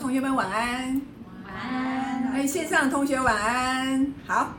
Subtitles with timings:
[0.00, 0.98] 同学们晚安。
[1.44, 2.32] 晚安。
[2.32, 4.06] 哎，线上的同学晚安。
[4.26, 4.54] 好，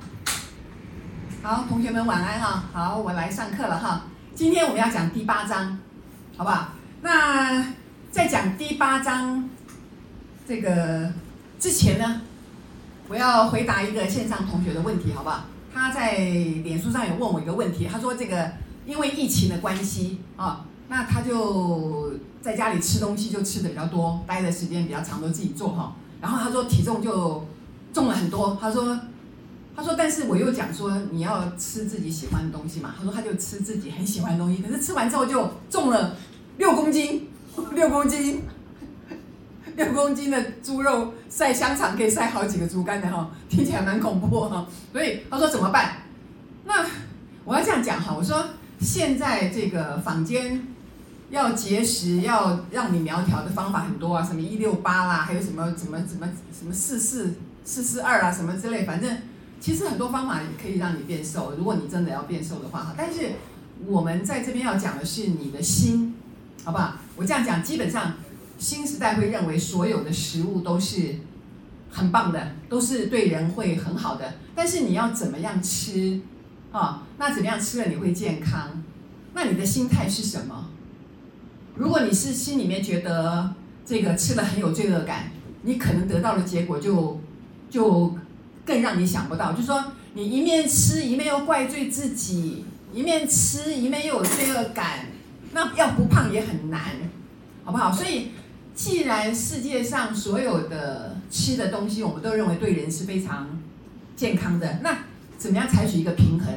[1.42, 2.64] 好，同学们晚安哈。
[2.72, 4.04] 好，我来上课了哈。
[4.36, 5.80] 今天我们要讲第八章，
[6.38, 6.74] 好不好？
[7.02, 7.74] 那
[8.12, 9.50] 在讲第八章
[10.48, 11.12] 这个
[11.60, 12.22] 之前呢，
[13.08, 15.46] 我要回答一个线上同学的问题，好不好？
[15.74, 18.52] 他在脸书上有问我一个问题，他说这个
[18.86, 22.14] 因为疫情的关系啊，那他就。
[22.42, 25.96] 在家里吃东西就吃的比较多，待的时间比较长，都自己做哈。
[26.20, 27.46] 然后他说体重就
[27.94, 28.58] 重了很多。
[28.60, 29.00] 他说，
[29.76, 32.96] 他说，但是我又讲说你要吃自己喜欢的东西嘛。
[32.98, 36.16] 他说他就吃自己很喜欢的东西，可是吃完之后就重了
[36.58, 37.30] 六公斤，
[37.74, 38.42] 六公斤，
[39.76, 44.66] 六公斤的猪肉晒香肠可以晒好几个猪肝的哈，听起来蛮恐怖哈。
[44.92, 45.98] 所以他说怎么办？
[46.66, 46.86] 那
[47.46, 48.44] 我要这样讲哈，我说
[48.80, 50.68] 现在这个坊间。
[51.32, 59.18] 要节食，要让你苗条的方法很多啊，什么一六八啦，还有什么什么什么什么四四四四二啊，什么之类，反正
[59.62, 61.54] 其实很多方法可以让你变瘦。
[61.58, 63.32] 如果你真的要变瘦的话，哈，但是
[63.88, 66.14] 我们在这边要讲的是你的心，
[66.66, 66.96] 好不好？
[67.16, 68.16] 我这样讲，基本上
[68.60, 71.16] 新时代会认为所有的食物都是
[71.90, 76.20] 很棒的，都是对人会很好的，但是你要怎么样吃
[76.74, 77.04] 啊？
[77.18, 78.84] 那怎么样吃了你会健康？
[79.34, 80.71] 那你的心态是什么？
[81.76, 83.54] 如果你是心里面觉得
[83.86, 85.32] 这个吃了很有罪恶感，
[85.64, 87.20] 你可能得到的结果就
[87.70, 88.16] 就
[88.66, 89.54] 更让你想不到。
[89.54, 95.08] 就是说，你一面吃一面又怪罪自己，一面吃一面又有罪恶感，
[95.54, 96.82] 那要不胖也很难，
[97.64, 97.92] 好不好？
[97.92, 98.32] 所以，
[98.76, 103.60] 既然世界上所有的吃的东西，我们都认为对人是非常
[104.16, 105.06] 健康的，那
[105.38, 106.48] 怎么样采取一个平衡？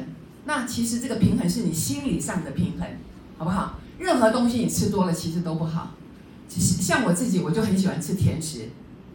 [0.45, 2.87] 那其实这个平衡是你心理上的平衡，
[3.37, 3.79] 好不好？
[3.97, 5.91] 任何东西你吃多了其实都不好，
[6.47, 8.69] 其实像我自己我就很喜欢吃甜食，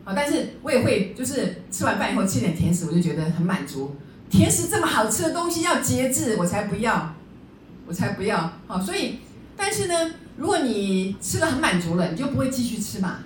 [0.05, 3.95] 啊，但是我也会就是吃完饭以后吃点甜食，我就觉得很满足。
[4.31, 7.15] 甜食这么好吃的东西要节制，我才不要，
[7.87, 8.53] 我才不要。
[8.67, 9.19] 好，所以
[9.57, 9.95] 但是呢，
[10.37, 13.19] 如果你吃了很满足了，你就不会继续吃嘛。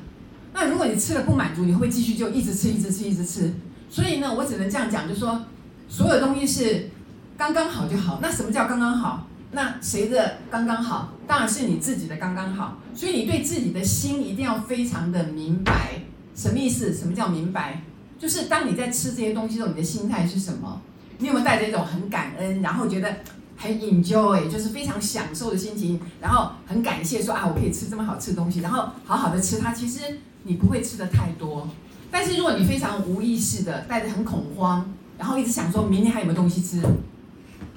[0.54, 3.53] 那如果你吃了不满足，你会继续就一直吃，一直吃，一直吃。
[3.91, 5.44] 所以呢，我只能这样讲，就说
[5.88, 6.91] 所有东西是
[7.36, 8.21] 刚刚好就好。
[8.22, 9.26] 那什么叫刚刚好？
[9.54, 11.12] 那谁的刚刚好？
[11.26, 12.76] 当然是你自己的刚刚好。
[12.94, 16.03] 所以你对自己的心一定要非常的明白，
[16.34, 16.92] 什么意思？
[16.92, 17.82] 什么叫明白？
[18.19, 20.81] 就是当你在吃这些东西的时候，你的心态是什么？
[21.19, 23.15] 你有没有带着一种很感恩，然后觉得
[23.56, 29.72] 很 enjoy，就是非常享受的心情，然后很感谢说啊，我可以吃这么好吃的东西，然后好好的吃它。
[29.72, 30.00] 其实
[30.42, 31.69] 你不会吃的太多，
[32.10, 34.88] 但是如果你非常无意识的带着很恐慌，
[35.19, 36.81] 然后一直想说明天还有没有东西吃？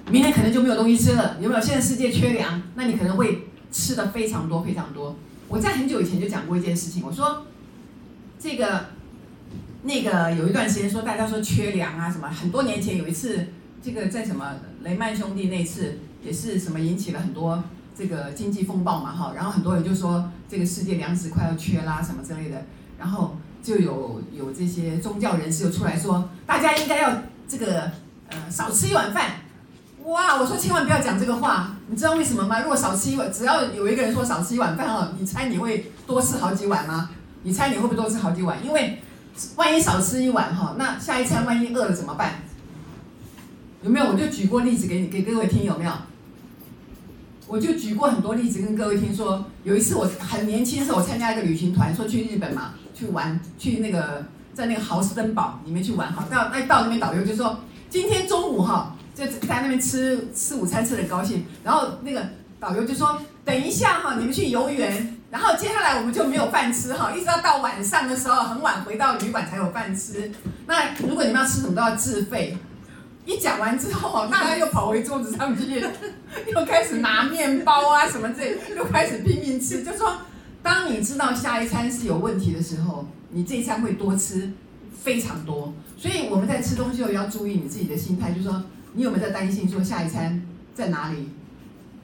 [0.10, 1.62] 明天可能就没有东西吃了，有没有？
[1.62, 5.18] 现在世界缺粮，那你可能会吃的非常多非常多。
[5.50, 7.46] 我在很久以前就讲过一件事情，我说
[8.40, 8.86] 这个
[9.84, 13.48] 那个有一段时间说大家说缺粮啊什么，很多年前有一次
[13.84, 17.62] 这个在什么雷曼兄弟那次也是什么引起了很多
[17.98, 22.66] 这个经济风暴嘛哈，然后很多人就说这个世界粮食快要缺啦什么之类的，
[22.98, 27.92] 然后就有有这些宗教人士又出来说，大家应该要这个
[28.30, 29.32] 呃少吃一碗饭。
[30.08, 30.40] 哇！
[30.40, 32.62] 我说千万不要讲这个话，你知道为什么吗？
[32.62, 37.10] 如果少吃一碗，只要有一个人说少吃一碗饭哦，你猜你会多吃好几碗吗？
[37.44, 38.58] 你猜你会不会多吃好几碗？
[38.66, 39.02] 因为
[39.58, 42.36] 万一少吃一碗哈，那下一餐万一饿了怎么办？
[43.84, 44.08] 有没有？
[44.08, 45.92] 我就举过例子给你给各位听，有没有？
[47.46, 58.94] 我就举过很多例子跟各位听说，有一次我很年轻的时候，我参加一个旅行团，说去日本嘛，去玩，去那个在那个豪斯登堡里面去玩哈，到那到那边导游就说，今天中午哈。
[59.26, 61.44] 就在那边吃吃午餐，吃的高兴。
[61.64, 62.24] 然后那个
[62.60, 70.32] 导游就说：“等一下哈，你们去游园，然后接下来我们就没有饭吃哈，一直要到晚上的时候很晚回到旅馆才有饭吃。
[70.68, 72.56] 那如果你们要吃什么都要自费。”
[73.26, 75.86] 一讲完之后，大家又跑回桌子上去，
[76.48, 79.84] 又开始拿面包啊什么这，又开始拼命吃。
[79.84, 80.16] 就说，
[80.64, 84.50] 当你知道下一餐是有问题的时候，你这一餐会多吃
[85.04, 85.74] 非常多。
[85.98, 88.64] 所以我们在吃东西后要注意你自己的心态，就是说。
[88.98, 90.42] 你有没有在担心说下一餐
[90.74, 91.30] 在哪里？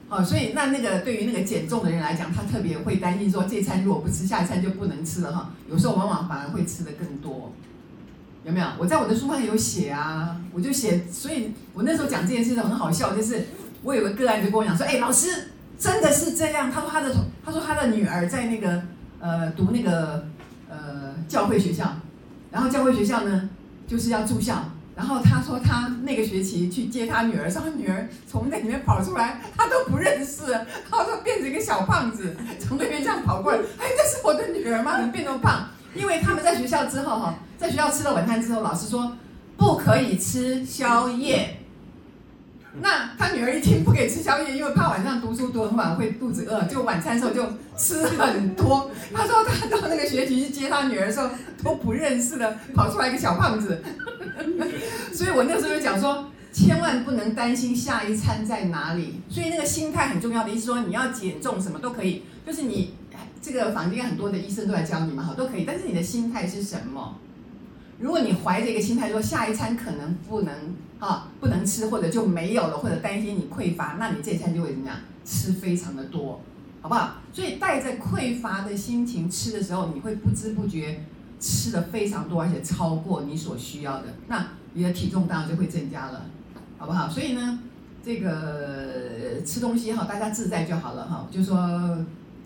[0.08, 5.50] 哦，所以那那个对于那个减重的人来讲，他特别会担心说，这餐如果不吃，下一餐就不能吃了哈。
[5.68, 7.52] 有时候往往反而会吃得更多，
[8.44, 8.66] 有没有？
[8.78, 13.44] 我在我的书上有写啊，我就写，所以我那时候讲这件事情很好笑，就是
[13.82, 16.70] 我有个个案就跟我讲说，哎，老师真的是这样。
[16.70, 17.12] 他说他的
[17.44, 18.80] 他说他的女儿在那个
[19.18, 20.28] 呃读那个
[20.68, 21.92] 呃教会学校，
[22.52, 23.50] 然后教会学校呢
[23.88, 24.70] 就是要住校。
[24.96, 30.42] 然后他说他那个学期去接他女儿，说他女儿从那里面跑出来，他都不认识，
[30.88, 34.96] 他说变成一个小胖子，从那边这样跑过来，哎，这是我的女儿吗？
[34.98, 35.68] 怎么变那么胖？
[35.94, 39.16] 因为他们在学校之后哈，在学校吃了晚餐之后，老师说
[39.56, 41.60] 不可以吃宵夜。
[42.80, 47.42] 那他女儿一听不给吃宵夜，因为怕晚上读书读很晚会肚子饿，就晚餐的时候就
[47.76, 48.90] 吃很多。
[49.12, 51.30] 他说他到那个学期去接他女儿的时候
[51.62, 53.80] 都不认识的，跑出来一个小胖子。
[55.14, 59.20] 所以我那时候就讲说，千万不能担心下一餐在哪里。
[59.30, 62.94] 所以那个心态很重要的意思说，你要减重什么都可以，就是你
[63.40, 65.64] 这个房间很多的医生都来教你嘛，好都可以。
[65.64, 67.16] 但是你的心态是什么？
[68.00, 70.54] 如果你怀着一个心态说下一餐可能不能
[70.98, 74.96] 啊不能吃，或者就没有了，或者担心你匮乏，那你这餐就会怎么样？
[75.24, 76.40] 吃非常的多，
[76.82, 77.22] 好不好？
[77.32, 81.00] 所以带着匮乏的心情吃的时候，你会不知不觉
[81.40, 86.26] 吃的非常多，而且超过你所需要的，那你的体重当然就会增加了，
[86.76, 87.08] 好不好？
[87.08, 87.60] 所以呢，
[88.04, 91.26] 这个吃东西哈，大家自在就好了哈。
[91.30, 91.56] 就说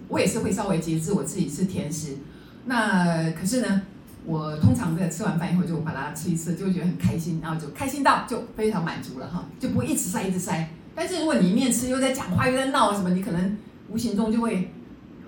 [0.08, 2.18] 我也是会稍微节制我自己吃甜食，
[2.66, 3.82] 那可是呢。
[4.28, 10.68] 我通常在吃完饭以后就把它吃一吃，就会觉得很开心，然后就开心到就非常满足了哈，就不会一直塞一直塞。
[10.94, 13.56] 但是如果你一面吃又在讲话又在闹什么，你可能
[13.88, 14.70] 无形中就会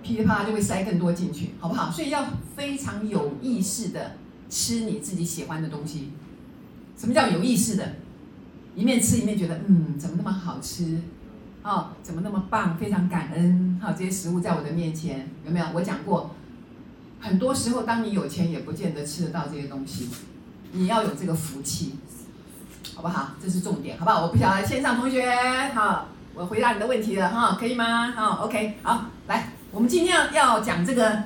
[0.03, 1.91] 噼里啪啦就会塞更多进去，好不好？
[1.91, 4.17] 所以要非常有意识的
[4.51, 6.11] 吃你自己喜欢的东西。
[6.95, 7.93] 什么叫有意识的？
[8.77, 11.01] 一面吃一面觉得嗯，怎么那么好吃？
[11.63, 12.77] 哦，怎么那么棒？
[12.77, 15.65] 非常感恩哈，这些食物在我的面前有没有？
[15.73, 16.35] 我讲过。
[17.21, 20.09] 很多时候，当你有钱，也不见得吃得到这些东西。
[20.73, 21.97] 你要有这个福气，
[22.95, 23.33] 好不好？
[23.43, 24.23] 这是重点，好不好？
[24.23, 25.29] 我不晓得线上同学，
[25.75, 28.13] 好，我回答你的问题了，哈，可以吗？
[28.13, 31.25] 好，OK，好，来，我们今天要要讲这个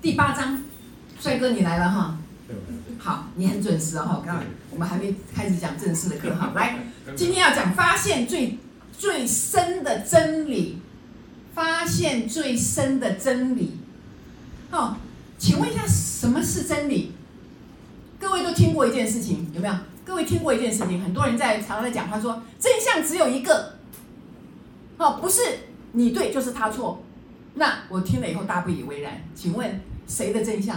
[0.00, 0.62] 第八章，
[1.20, 2.16] 帅哥你来了哈，
[2.98, 6.78] 好，你很准时哦，刚刚我们还没开始讲正式的课哈， 来，
[7.14, 8.58] 今天要讲发现最
[8.96, 10.80] 最深的真理，
[11.54, 13.76] 发现最深的真理，
[14.70, 14.96] 好。
[15.38, 17.12] 请问一下，什么是真理？
[18.18, 19.74] 各位都听过一件事情，有没有？
[20.04, 23.74] 各位听过一件事情，很多人在常常在讲，他说真相只有一个，
[24.96, 25.40] 哦，不是
[25.92, 27.02] 你对就是他错。
[27.54, 29.20] 那我听了以后大不以为然。
[29.34, 30.76] 请问谁的真相？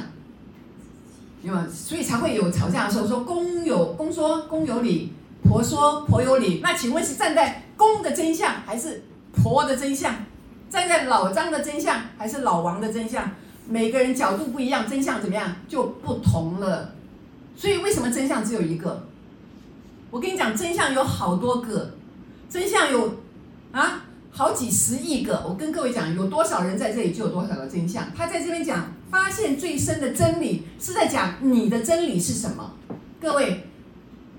[1.41, 1.69] 有没有？
[1.69, 5.11] 所以才会有吵架的时候说公有公说公有理，
[5.43, 6.59] 婆说婆有理。
[6.61, 9.03] 那请问是站在公的真相，还是
[9.33, 10.13] 婆的真相？
[10.69, 13.29] 站在老张的真相，还是老王的真相？
[13.71, 16.93] 每个人角度不一样，真相怎么样就不同了。
[17.55, 19.07] 所以为什么真相只有一个？
[20.09, 21.93] 我跟你讲，真相有好多个，
[22.49, 23.19] 真相有
[23.71, 25.41] 啊好几十亿个。
[25.47, 28.05] 我跟各位讲，有多少人在这里就有多少个真相。
[28.13, 32.73] 他在这边讲发现最深的真理，是在讲你的真理是什么？
[33.21, 33.63] 各位，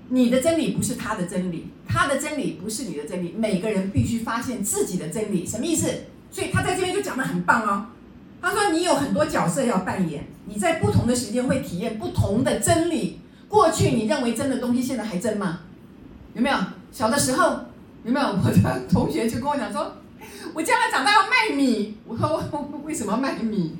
[0.09, 3.33] 你的真理不是他的真理，他的真理不是你的真理。
[3.35, 5.89] 每个人必须发现自己的真理，什么意思？
[6.29, 7.87] 所以他在这边就讲得很棒哦。
[8.43, 13.21] 他说：“你有很多角色要扮演，你在不同的时间会体验不同的真理。
[13.47, 15.61] 过去你认为真的东西，现在还真吗？
[16.33, 16.57] 有没有？
[16.91, 17.57] 小的时候
[18.03, 18.27] 有没有？
[18.27, 19.93] 我的同学就跟我讲说，
[20.53, 21.95] 我将来长大要卖米。
[22.05, 22.43] 我说
[22.83, 23.77] 为什么卖米？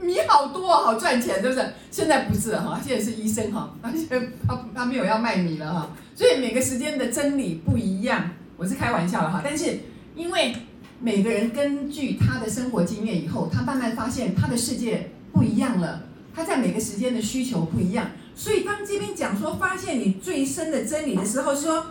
[0.00, 1.72] 米好多，好赚钱，是不是？
[1.90, 4.06] 现在不是哈，现在是医生哈，而且
[4.48, 5.90] 他他没有要卖米了哈。
[6.14, 9.42] 所以每个时间的真理不一样，我是开玩笑的哈。
[9.44, 9.80] 但是
[10.16, 10.56] 因为。”
[11.02, 16.04] 每个人根据他的生活经验以后，他慢慢发现他的世界不一样了。
[16.32, 21.86] 他在每个时间的需求不一样，所以当这边讲说发现你最深的真理的时候，说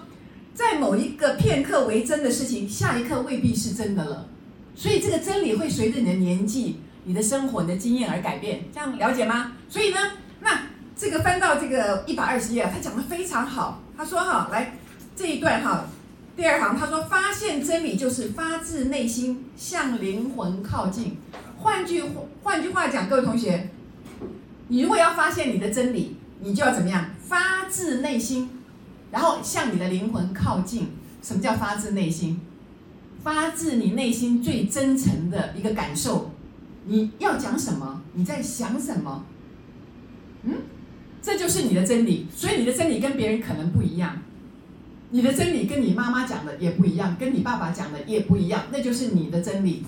[0.54, 4.28] 在某一个片刻为真的事情，下一刻未必是真的了。
[4.76, 8.62] 所以这个真理会随着你的年纪、你的生活、你的经验而改变。
[8.74, 9.52] 这样了解吗？
[9.68, 9.98] 所以呢，
[10.40, 10.62] 那
[10.96, 13.84] 这个翻到这个一百二十页，他讲得非常好。
[13.98, 14.78] 他说哈，来
[15.18, 15.86] 这一段哈。
[16.36, 21.18] 第二行，他说：“发现真理就是发自内心向灵魂靠近。
[21.58, 22.04] 换句
[22.42, 23.70] 换句话讲，各位同学，
[24.70, 27.12] 你如果要发现你的真理，你就要怎么样？
[27.20, 28.50] 发自内心，
[29.12, 30.88] 然后向你的灵魂靠近。
[31.22, 32.40] 什么叫发自内心？
[33.22, 36.32] 发自你内心最真诚的一个感受。
[36.86, 38.02] 你要讲什么？
[38.14, 39.26] 你在想什么？
[40.44, 40.54] 嗯，
[41.22, 42.26] 这就是你的真理。
[42.34, 44.18] 所以你的真理跟别人可能不一样。”
[45.12, 49.86] 你的真理跟你妈妈讲的也不一样，跟你爸爸讲的也不一样，那就是你的真理。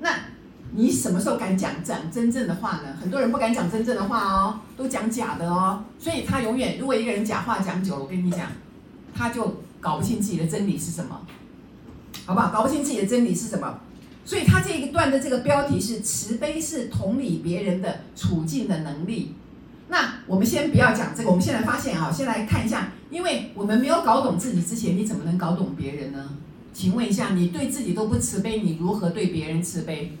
[0.00, 0.10] 那
[0.72, 2.96] 你什么时候敢讲讲真正的话呢？
[3.00, 5.84] 很多人不敢讲真正的话哦，都讲假的哦。
[5.98, 8.46] 所以他永远，如果一个人假话讲久了，我跟你讲，
[9.12, 11.20] 他就搞不清自己的真理是什么，
[12.24, 12.50] 好不好？
[12.50, 13.80] 搞不清自己的真理是什么。
[14.24, 19.34] 所以他这一段的这个标题是“慈悲是同理别人的处境的能力”。
[19.88, 26.30] 那我们先不要讲这个，我们现在发现啊，先来看一下，因为我们没有搞懂自己之前，你怎么能搞懂别人呢？
[26.72, 30.16] 请问一下，你对自己都不慈悲，你如何对别人慈悲？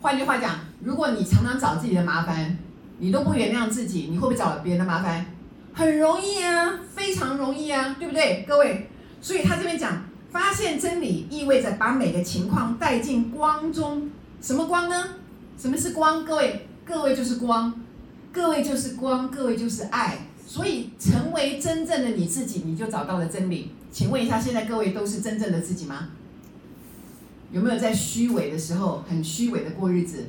[0.00, 2.56] 换句话讲，如果你常常找自己的麻烦，
[2.98, 5.26] 你都不原谅自己，你会不会找别人的麻烦？
[5.74, 8.88] 很容易啊，非常容易啊，对不对，各位？
[9.20, 14.10] 所以他这边讲，发现真理意味着把每个情况带进光中。
[14.40, 15.04] 什么光呢？
[15.58, 16.24] 什么是光？
[16.24, 17.74] 各位，各位就是光，
[18.32, 20.27] 各位就是光，各位就是爱。
[20.48, 23.72] 所以成为真正的你自己，你就找到了真理。
[23.92, 26.08] 请问一下，现在各位都是真正的自己吗？
[27.52, 30.24] 有没有在虚伪的时候很虚伪的过日子？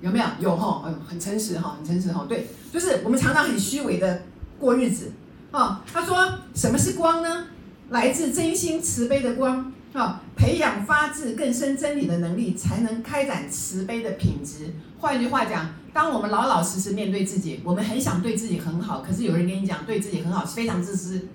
[0.00, 0.24] 有没有？
[0.40, 2.26] 有哈，嗯，很诚实哈，很诚实哈。
[2.28, 4.22] 对，就是我们常常很虚伪的
[4.58, 5.12] 过日子。
[5.52, 7.46] 哦，他说什么是光呢？
[7.90, 9.72] 来自真心慈悲的光。
[9.92, 14.74] 哦，培养发自更深真理的能力，才能开展慈悲的品质。
[14.98, 21.26] 换句话讲，当我们老老实实面对自己，我们很想对自己很好，可是有人跟你讲对自己很好是非常自私，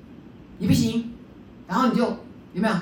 [0.59, 1.13] 你不行，
[1.67, 2.03] 然后你就
[2.53, 2.75] 有没有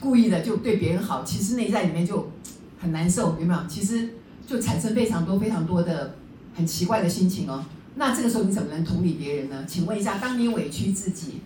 [0.00, 2.32] 故意的就对别人好，其实内在里面就
[2.80, 3.60] 很难受，有没有？
[3.68, 4.14] 其实
[4.46, 6.14] 就产生非常多非常多的
[6.54, 7.62] 很奇怪的心情哦。
[7.96, 9.62] 那这个时候你怎么能同理别人呢？
[9.68, 11.42] 请问一下，当你委屈自己。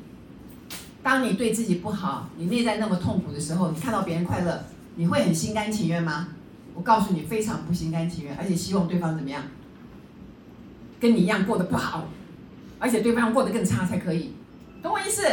[1.02, 6.28] 当你对自己不好，你内在那么痛苦的时候，你看到别人快乐，你会很心甘情愿吗？
[6.74, 9.42] 我告诉你，非常不心甘情愿，而且希望对方怎么样，
[11.00, 12.06] 跟你一样过得不好，
[12.78, 14.34] 而且对方过得更差才可以，
[14.82, 15.26] 懂我意思？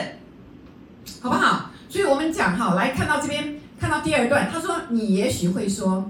[1.21, 1.71] 好不好？
[1.89, 6.09] 所以我们讲哈，来看到这边，看到第二段，他说：“你也许会说，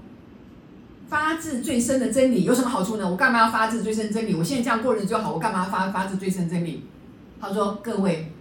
[1.09, 3.09] 发自最深的真理有什么好处呢？
[3.09, 4.35] 我干嘛要发自最深真理？
[4.35, 6.83] 我现在这样过日子就好，我干嘛要发发自最深真理？”
[7.41, 8.31] 他说：“各位。”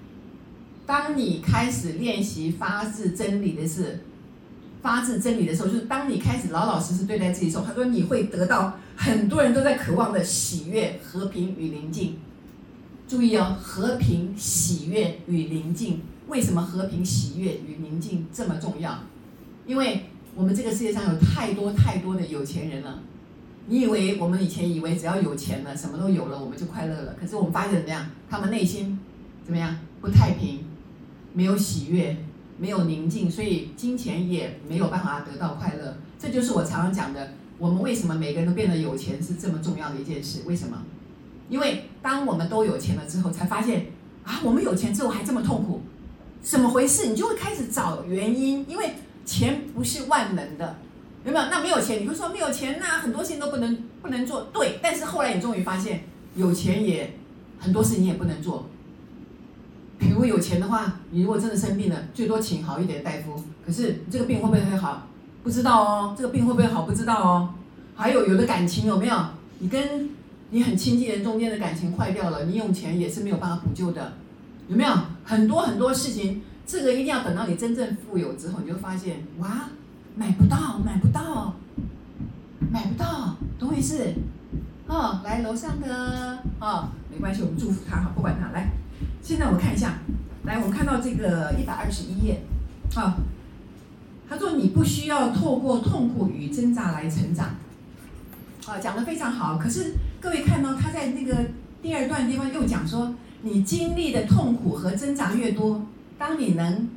[0.87, 3.99] 当你开始练习发自真理的事，
[4.83, 12.17] 发自真理的时候，就是当你开始老老实实对待自己的时候，他说你会得到很多人都在渴望的喜悦、和平与宁静。
[13.07, 16.01] 注意哦，和平、喜悦与宁静。
[16.29, 18.99] 为什么和平、喜悦与宁静这么重要？
[19.65, 23.01] 因为我们这个世界上有太多太多的有钱人了。
[23.69, 27.15] 你以为我们以前以为只要有钱了，什么都有了，我们就快乐了。
[27.21, 28.11] 可是我们发现怎么样？
[28.29, 28.99] 他们内心
[29.45, 29.77] 怎么样？
[30.01, 30.65] 不太平。
[31.33, 32.17] 没有喜悦，
[32.59, 35.97] 没有宁静，所以金钱也没有办法得到快乐。
[36.19, 40.41] 这就是我常常讲的，我们为什么每个人都变得有钱是这么重要的一件事？
[40.47, 40.83] 为什么？
[41.49, 43.87] 因为当我们都有钱了之后，才发现
[44.25, 45.81] 啊，我们有钱之后还这么痛苦，
[46.43, 47.07] 怎么回事？
[47.07, 48.95] 你就会开始找原因，因为
[49.25, 50.77] 钱不是万能的，
[51.25, 51.47] 有没有？
[51.47, 54.49] 那没有钱，你会说没有钱，那很多事情都不能不能做。
[54.53, 57.17] 对，但是后来你终于发现，有钱也
[57.59, 58.69] 很多事情也不能做。
[59.99, 63.43] 比如有钱的话，你如果真的生病了，最多请好一点的大夫。
[63.65, 65.07] 可是这个病会不会会好？
[65.47, 66.15] 不知道哦。
[66.19, 66.83] 这个病会不会好？
[66.83, 67.55] 不知道哦。
[67.95, 69.17] 还有有的感情有没有？
[69.61, 70.11] 你跟
[70.51, 74.15] 你很亲近人中间的感情坏掉了，你用钱也是没有办法补救的，
[74.67, 74.93] 有没有？
[75.25, 79.69] 很多很多事情，这个一定要等到你真正富有之后，你就发现哇，
[80.17, 81.55] 买不到，买不到，
[82.73, 84.03] 买不到，懂我意思？
[84.89, 88.69] 哦，来楼上的哦，没关系，我们祝福他哈，不管他来。
[89.23, 89.95] 现在我们看一下，
[90.43, 92.43] 来，我们看到这个一百二十一页，
[92.97, 93.15] 啊，
[94.29, 97.55] 他说你不需要透过痛苦与挣扎来成长，
[98.67, 99.57] 啊，讲得非常好。
[99.57, 101.37] 可是各位看到他在那个
[101.81, 105.87] 第二段地方又讲说，你经历的痛苦和挣扎越多，
[106.19, 106.89] 当你能，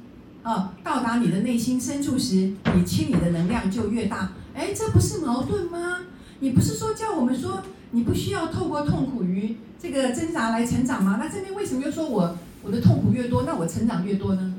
[0.41, 4.31] 啊，到达你的内心深处时，你清理的能量就越大。
[4.55, 5.99] 哎，这不是矛盾吗？
[6.39, 7.61] 你不是说叫我们说？
[7.91, 11.17] 你不需要透过痛苦与这个挣扎来成长吗？
[11.19, 14.53] 那这边为什么又说我我的痛苦越多，那我成长越多呢？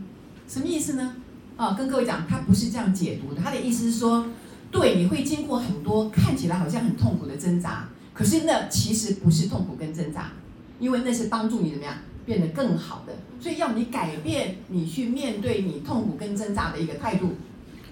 [0.49, 1.15] 什么意思呢？
[1.61, 3.43] 啊，跟各位讲，他不是这样解读的。
[3.43, 4.25] 他的意思是说，
[4.71, 10.33] 对，你会经过很多看起来好像很痛苦的挣扎，可是那其实不是痛苦跟挣扎，
[10.79, 17.35] 因为那是帮助你怎么样变得更好的，所以要你改变你去面对你痛苦跟挣扎的一个态度，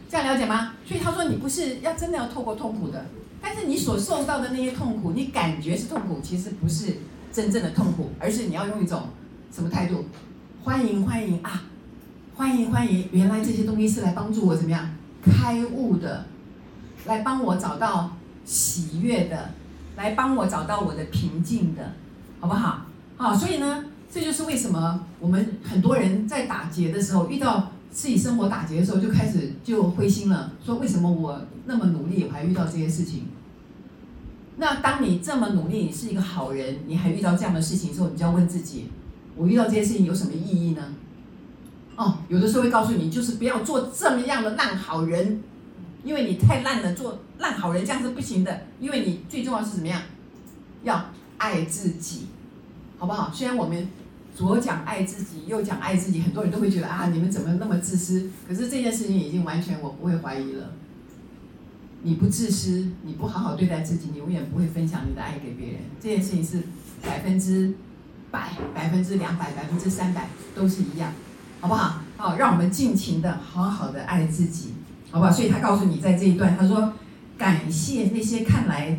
[0.09, 0.73] 这样了解吗？
[0.87, 3.05] 所以他说你不是要真的要透过痛苦的。
[3.43, 6.95] 但是你所受到的那些痛苦，你感觉是痛苦，其实不是
[7.31, 9.03] 真正的痛苦，而是你要用一种
[9.53, 10.07] 什么态度？
[10.65, 11.65] 欢迎欢迎啊！
[12.39, 13.09] 欢迎欢迎！
[13.11, 14.89] 原来这些东西是来帮助我怎么样
[15.21, 16.25] 开悟的，
[17.05, 19.51] 来帮我找到喜悦的，
[19.97, 21.95] 来帮我找到我的平静的，
[22.39, 22.87] 好不好？
[23.17, 27.73] 好，所以呢，这就是为什么我们很多人在打劫的时候遇到。
[27.91, 33.23] 自己生活打劫的时候，就开始就灰心了，说为什么我那么努力，我还遇到这些事情？
[34.59, 38.89] 那当你这么努力，你是一个好人，你还遇到这样的事情的时候，你就要问自己：
[39.35, 40.83] 我遇到这些事情有什么意义呢？
[41.99, 45.43] 哦，有的时候会告诉你，就是不要做这么样的烂好人，
[46.03, 50.01] 因为你太烂了，做烂好人这样是不行的，因为你最重要是怎么样？
[50.83, 52.29] 要爱自己，
[52.97, 53.31] 好不好？
[53.35, 53.87] 虽然我们。
[54.37, 58.31] 左讲爱自己，右讲爱自己，很多人都会觉得啊，你们怎么那么自私？
[58.47, 60.71] 可是这件事情已经完全我不会怀疑了，
[62.05, 65.81] 你不自私，你不好好对待自己，你永远不会分享你的爱给别人。
[66.01, 66.63] 这件事情是
[67.03, 67.75] 百分之
[68.31, 71.13] 百、百分之两百、百分之三百都是一样，
[71.61, 72.01] 好不好？
[72.17, 74.75] 好，让我们尽情的好好的爱自己，
[75.11, 75.31] 好不好？
[75.31, 76.93] 所以他告诉你，在这一段，他说，
[77.37, 78.99] 感谢那些看来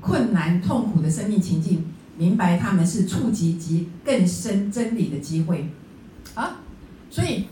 [0.00, 1.84] 困难痛苦的生命情境，
[2.16, 5.70] 明白他们是触及及更深真理的机会，
[6.34, 6.58] 啊，
[7.10, 7.46] 所以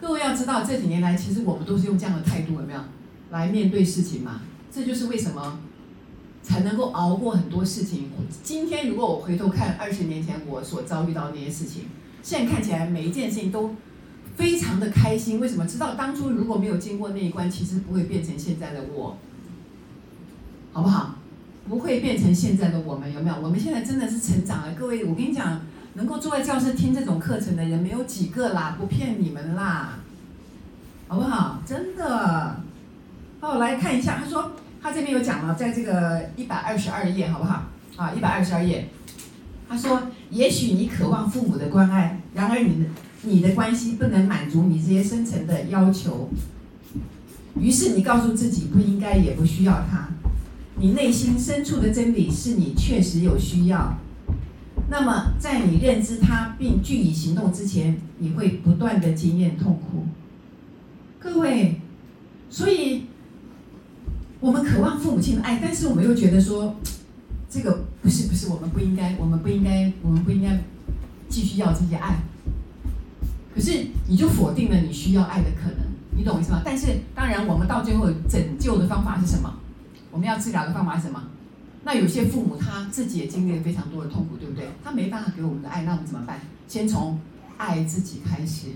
[0.00, 2.80] 各位要知道，这几年来，其实我们都是用这样的态度，有没有？
[3.30, 5.58] 来面对事情嘛，这就是为什么
[6.44, 8.10] 才能够熬过很多事情。
[8.42, 11.86] 今天如果我回头看二十年前我所遭遇到那些事情，
[12.22, 13.74] 现在看起来每一件事情都
[14.36, 15.40] 非常的开心。
[15.40, 15.66] 为什么？
[15.66, 19.16] 知道当初如果没有经过那一关，其实不会变成现在的我，
[20.72, 21.16] 好不好？
[21.68, 23.36] 不会变成现在的我们，有没有？
[23.42, 24.72] 我们现在真的是成长了。
[24.74, 25.60] 各位，我跟你讲，
[25.94, 29.98] 能够坐在教室听这种课程的人没有几个啦，不骗你们啦，
[31.08, 31.60] 好不好？
[31.66, 32.56] 真的。
[33.40, 37.64] 哦，来看一下，他说他这边有讲了，在这个一百二十二页，好不好？
[37.96, 38.88] 啊，一百二十二页，
[39.68, 42.88] 他说，也许你渴望父母的关爱，然而你的
[43.22, 46.28] 你的关系不能满足你这些深层的要求，
[47.58, 50.08] 于是你告诉自己不应该也不需要他。
[50.78, 53.98] 你内心深处的真理是你确实有需要，
[54.88, 60.06] 那么在你认知他并据以行动之前，你会不断的经验痛苦。
[61.18, 61.80] 各位，
[62.50, 63.06] 所以。
[64.38, 66.76] 我们渴望父母亲的爱，但是我们又觉得说，
[67.48, 70.56] 这个不是不是，我们不应该，我们不应该，我们不应该
[71.28, 72.14] 继续要这些爱。
[73.52, 75.78] 可是你就否定了你需要爱的可能，
[76.16, 76.62] 你懂我意思吗？
[76.64, 76.86] 但是
[77.16, 79.52] 当然，我们到最后拯救的方法是什么？
[80.12, 81.20] 我们要治疗的方法是什么？
[81.82, 84.68] 那有些父母他自己也经历了非常多的痛苦，对不对？
[84.84, 86.38] 他没办法给我们的爱，那我们怎么办？
[86.68, 87.18] 先从
[87.56, 88.68] 爱自己开始，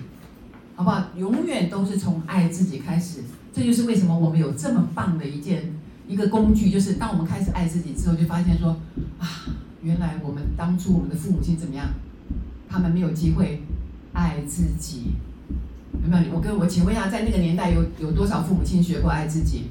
[0.75, 1.05] 好不好？
[1.17, 3.23] 永远都是从爱自己开始。
[3.55, 5.73] 这就是为什么我们有这么棒的一件
[6.09, 8.77] 一个工具，就是当我们开始爱自己之后，就发现说
[9.21, 9.29] 啊，
[9.83, 11.87] 原来我们当初我们的父母亲怎么样？
[12.69, 13.63] 他们没有机会
[14.13, 15.13] 爱自己，
[16.03, 16.35] 有没有？
[16.35, 19.71] 我跟我请问一下，在那个年代有有多少父母亲学过爱自己？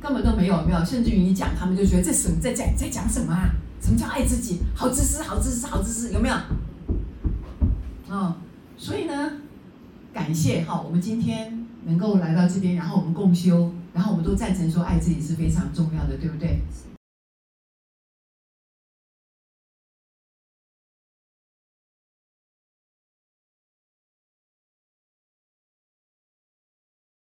[0.00, 0.84] 根本都没有，没有。
[0.84, 3.50] 甚至于你讲，他们就觉得这什么在讲在讲什么啊？
[3.80, 4.60] 什么叫爱自己？
[4.74, 6.34] 好自私，好自私，好自私，有没有？
[8.08, 8.36] 哦，
[8.76, 9.32] 所以呢，
[10.12, 11.64] 感谢哈，我们今天。
[11.86, 16.60] 能够来到这边，然后我们共修，然后我们都赞成说爱自己是非常重要的，对不对？